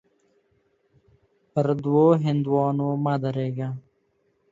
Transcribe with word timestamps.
پر 1.51 1.67
دوو 1.83 2.05
هندوانو 2.25 2.87
مه 3.03 3.15
درېږه. 3.23 3.69